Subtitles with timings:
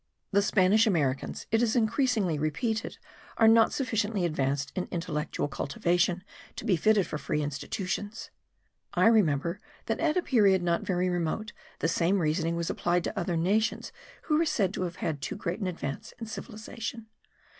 [0.31, 2.97] The Spanish Americans, it is unceasingly repeated,
[3.37, 6.23] are not sufficiently advanced in intellectual cultivation
[6.55, 8.31] to be fitted for free institutions.
[8.95, 13.19] I remember that at a period not very remote, the same reasoning was applied to
[13.19, 13.91] other nations
[14.23, 17.05] who were said to have made too great an advance in civilization.